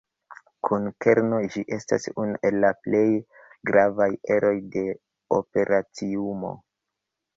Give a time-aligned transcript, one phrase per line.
[0.67, 3.03] Kun kerno, ĝi estas unu el la plej
[3.71, 4.85] gravaj eroj de
[5.41, 6.57] operaciumo.